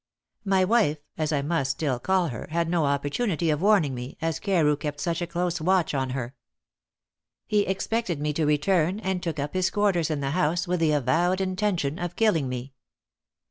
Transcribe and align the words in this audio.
"'My 0.43 0.65
wife 0.65 0.97
as 1.15 1.31
I 1.31 1.43
must 1.43 1.69
still 1.69 1.99
call 1.99 2.29
her 2.29 2.47
had 2.49 2.67
no 2.67 2.85
opportunity 2.85 3.51
of 3.51 3.61
warning 3.61 3.93
me, 3.93 4.17
as 4.19 4.39
Carew 4.39 4.75
kept 4.75 4.99
such 4.99 5.21
a 5.21 5.27
close 5.27 5.61
watch 5.61 5.93
on 5.93 6.09
her. 6.09 6.33
He 7.45 7.67
expected 7.67 8.19
me 8.19 8.33
to 8.33 8.45
return, 8.47 8.99
and 8.99 9.21
took 9.21 9.37
up 9.37 9.53
his 9.53 9.69
quarters 9.69 10.09
in 10.09 10.19
the 10.19 10.31
house 10.31 10.67
with 10.67 10.79
the 10.79 10.91
avowed 10.93 11.39
intention 11.39 11.99
of 11.99 12.15
killing 12.15 12.49
me. 12.49 12.73